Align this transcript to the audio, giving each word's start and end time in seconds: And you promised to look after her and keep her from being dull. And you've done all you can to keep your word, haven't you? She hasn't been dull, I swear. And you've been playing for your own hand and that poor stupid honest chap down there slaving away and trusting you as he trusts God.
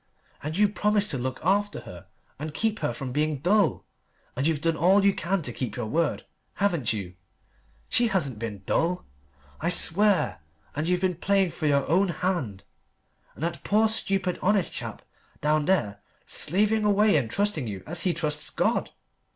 And 0.41 0.57
you 0.57 0.67
promised 0.67 1.11
to 1.11 1.19
look 1.19 1.39
after 1.43 1.81
her 1.81 2.07
and 2.39 2.55
keep 2.55 2.79
her 2.79 2.91
from 2.91 3.11
being 3.11 3.37
dull. 3.37 3.85
And 4.35 4.47
you've 4.47 4.59
done 4.61 4.75
all 4.75 5.05
you 5.05 5.13
can 5.13 5.43
to 5.43 5.53
keep 5.53 5.75
your 5.75 5.85
word, 5.85 6.25
haven't 6.55 6.91
you? 6.91 7.13
She 7.87 8.07
hasn't 8.07 8.39
been 8.39 8.63
dull, 8.65 9.05
I 9.59 9.69
swear. 9.69 10.39
And 10.75 10.87
you've 10.87 11.01
been 11.01 11.17
playing 11.17 11.51
for 11.51 11.67
your 11.67 11.87
own 11.87 12.07
hand 12.07 12.63
and 13.35 13.43
that 13.43 13.63
poor 13.63 13.87
stupid 13.87 14.39
honest 14.41 14.73
chap 14.73 15.03
down 15.39 15.65
there 15.65 16.01
slaving 16.25 16.83
away 16.83 17.15
and 17.15 17.29
trusting 17.29 17.67
you 17.67 17.83
as 17.85 18.01
he 18.01 18.11
trusts 18.11 18.49
God. 18.49 18.89